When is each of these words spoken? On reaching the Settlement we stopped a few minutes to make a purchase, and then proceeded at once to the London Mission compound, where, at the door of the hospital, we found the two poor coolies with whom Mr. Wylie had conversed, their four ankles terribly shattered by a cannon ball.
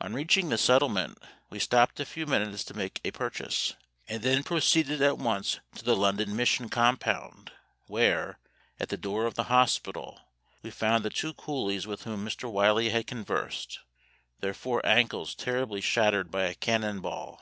On 0.00 0.14
reaching 0.14 0.48
the 0.48 0.56
Settlement 0.56 1.18
we 1.50 1.58
stopped 1.58 2.00
a 2.00 2.06
few 2.06 2.24
minutes 2.24 2.64
to 2.64 2.72
make 2.72 2.98
a 3.04 3.10
purchase, 3.10 3.74
and 4.08 4.22
then 4.22 4.42
proceeded 4.42 5.02
at 5.02 5.18
once 5.18 5.60
to 5.74 5.84
the 5.84 5.94
London 5.94 6.34
Mission 6.34 6.70
compound, 6.70 7.52
where, 7.86 8.38
at 8.78 8.88
the 8.88 8.96
door 8.96 9.26
of 9.26 9.34
the 9.34 9.52
hospital, 9.52 10.18
we 10.62 10.70
found 10.70 11.04
the 11.04 11.10
two 11.10 11.34
poor 11.34 11.44
coolies 11.44 11.86
with 11.86 12.04
whom 12.04 12.24
Mr. 12.24 12.50
Wylie 12.50 12.88
had 12.88 13.06
conversed, 13.06 13.80
their 14.38 14.54
four 14.54 14.80
ankles 14.86 15.34
terribly 15.34 15.82
shattered 15.82 16.30
by 16.30 16.44
a 16.44 16.54
cannon 16.54 17.00
ball. 17.02 17.38